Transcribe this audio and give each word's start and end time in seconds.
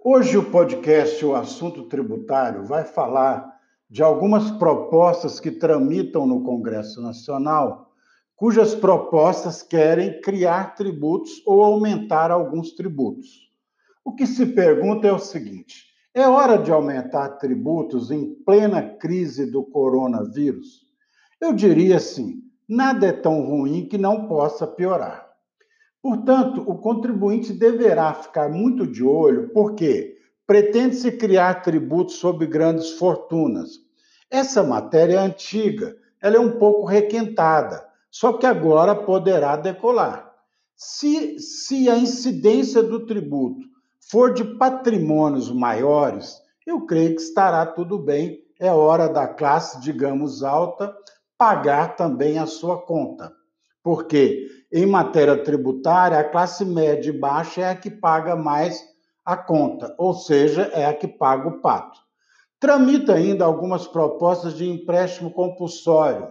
Hoje 0.00 0.38
o 0.38 0.48
podcast 0.48 1.26
O 1.26 1.34
Assunto 1.34 1.88
Tributário 1.88 2.64
vai 2.64 2.84
falar 2.84 3.52
de 3.90 4.00
algumas 4.00 4.48
propostas 4.52 5.40
que 5.40 5.50
tramitam 5.50 6.24
no 6.24 6.44
Congresso 6.44 7.02
Nacional, 7.02 7.90
cujas 8.36 8.76
propostas 8.76 9.60
querem 9.60 10.20
criar 10.20 10.76
tributos 10.76 11.42
ou 11.44 11.64
aumentar 11.64 12.30
alguns 12.30 12.76
tributos. 12.76 13.50
O 14.04 14.14
que 14.14 14.24
se 14.24 14.46
pergunta 14.46 15.08
é 15.08 15.12
o 15.12 15.18
seguinte: 15.18 15.86
é 16.14 16.28
hora 16.28 16.58
de 16.58 16.70
aumentar 16.70 17.30
tributos 17.30 18.12
em 18.12 18.36
plena 18.44 18.80
crise 18.80 19.50
do 19.50 19.64
coronavírus? 19.64 20.86
Eu 21.40 21.52
diria 21.52 21.96
assim: 21.96 22.40
nada 22.68 23.08
é 23.08 23.12
tão 23.12 23.42
ruim 23.44 23.88
que 23.88 23.98
não 23.98 24.28
possa 24.28 24.64
piorar. 24.64 25.27
Portanto, 26.02 26.62
o 26.66 26.78
contribuinte 26.78 27.52
deverá 27.52 28.14
ficar 28.14 28.48
muito 28.48 28.86
de 28.86 29.02
olho, 29.02 29.50
porque 29.52 30.16
pretende-se 30.46 31.12
criar 31.12 31.62
tributos 31.62 32.16
sobre 32.16 32.46
grandes 32.46 32.92
fortunas. 32.92 33.70
Essa 34.30 34.62
matéria 34.62 35.14
é 35.14 35.18
antiga, 35.18 35.96
ela 36.22 36.36
é 36.36 36.40
um 36.40 36.58
pouco 36.58 36.86
requentada, 36.86 37.86
só 38.10 38.32
que 38.32 38.46
agora 38.46 38.94
poderá 38.94 39.56
decolar. 39.56 40.32
Se, 40.76 41.38
se 41.40 41.90
a 41.90 41.98
incidência 41.98 42.82
do 42.82 43.04
tributo 43.04 43.66
for 44.10 44.32
de 44.32 44.44
patrimônios 44.44 45.50
maiores, 45.50 46.36
eu 46.66 46.86
creio 46.86 47.16
que 47.16 47.22
estará 47.22 47.66
tudo 47.66 47.98
bem. 47.98 48.38
É 48.60 48.72
hora 48.72 49.08
da 49.08 49.26
classe, 49.26 49.80
digamos, 49.80 50.42
alta 50.42 50.94
pagar 51.36 51.96
também 51.96 52.38
a 52.38 52.46
sua 52.46 52.80
conta. 52.80 53.32
Porque 53.88 54.66
em 54.70 54.84
matéria 54.84 55.42
tributária, 55.42 56.18
a 56.18 56.24
classe 56.28 56.62
média 56.62 57.08
e 57.08 57.18
baixa 57.18 57.62
é 57.62 57.70
a 57.70 57.74
que 57.74 57.90
paga 57.90 58.36
mais 58.36 58.86
a 59.24 59.34
conta, 59.34 59.94
ou 59.96 60.12
seja, 60.12 60.70
é 60.74 60.84
a 60.84 60.92
que 60.92 61.08
paga 61.08 61.48
o 61.48 61.62
pato. 61.62 61.98
Tramita 62.60 63.14
ainda 63.14 63.46
algumas 63.46 63.88
propostas 63.88 64.52
de 64.52 64.68
empréstimo 64.68 65.30
compulsório. 65.30 66.28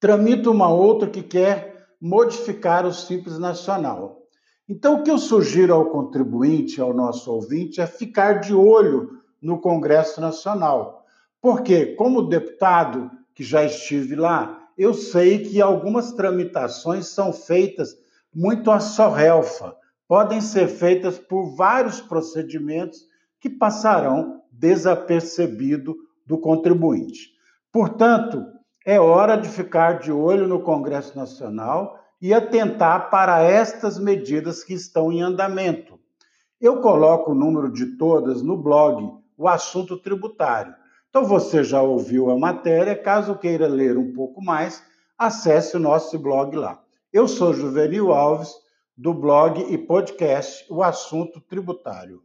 Tramita 0.00 0.50
uma 0.50 0.72
outra 0.72 1.10
que 1.10 1.22
quer 1.22 1.88
modificar 2.00 2.86
o 2.86 2.94
Simples 2.94 3.38
Nacional. 3.38 4.22
Então, 4.66 4.94
o 4.94 5.02
que 5.02 5.10
eu 5.10 5.18
sugiro 5.18 5.74
ao 5.74 5.90
contribuinte, 5.90 6.80
ao 6.80 6.94
nosso 6.94 7.30
ouvinte, 7.30 7.82
é 7.82 7.86
ficar 7.86 8.40
de 8.40 8.54
olho 8.54 9.20
no 9.42 9.60
Congresso 9.60 10.22
Nacional. 10.22 11.04
Porque, 11.38 11.94
como 11.96 12.22
deputado 12.22 13.10
que 13.34 13.44
já 13.44 13.62
estive 13.62 14.16
lá, 14.16 14.56
eu 14.80 14.94
sei 14.94 15.40
que 15.40 15.60
algumas 15.60 16.10
tramitações 16.12 17.08
são 17.08 17.34
feitas 17.34 17.94
muito 18.34 18.70
a 18.70 18.80
sorrelfa, 18.80 19.76
podem 20.08 20.40
ser 20.40 20.68
feitas 20.68 21.18
por 21.18 21.54
vários 21.54 22.00
procedimentos 22.00 23.04
que 23.38 23.50
passarão 23.50 24.40
desapercebido 24.50 25.94
do 26.26 26.38
contribuinte. 26.38 27.28
Portanto, 27.70 28.42
é 28.86 28.98
hora 28.98 29.36
de 29.36 29.50
ficar 29.50 29.98
de 29.98 30.10
olho 30.10 30.48
no 30.48 30.62
Congresso 30.62 31.14
Nacional 31.14 32.02
e 32.18 32.32
atentar 32.32 33.10
para 33.10 33.42
estas 33.42 33.98
medidas 33.98 34.64
que 34.64 34.72
estão 34.72 35.12
em 35.12 35.20
andamento. 35.20 36.00
Eu 36.58 36.80
coloco 36.80 37.32
o 37.32 37.34
número 37.34 37.70
de 37.70 37.98
todas 37.98 38.40
no 38.40 38.56
blog, 38.56 39.12
o 39.36 39.46
assunto 39.46 39.98
tributário. 39.98 40.74
Então 41.10 41.24
você 41.24 41.64
já 41.64 41.82
ouviu 41.82 42.30
a 42.30 42.38
matéria, 42.38 42.94
caso 42.94 43.36
queira 43.36 43.66
ler 43.66 43.98
um 43.98 44.12
pouco 44.12 44.40
mais, 44.40 44.80
acesse 45.18 45.76
o 45.76 45.80
nosso 45.80 46.16
blog 46.16 46.56
lá. 46.56 46.80
Eu 47.12 47.26
sou 47.26 47.52
Juvenil 47.52 48.12
Alves, 48.12 48.54
do 48.96 49.12
blog 49.12 49.60
e 49.60 49.76
podcast 49.76 50.64
O 50.70 50.84
Assunto 50.84 51.40
Tributário. 51.40 52.22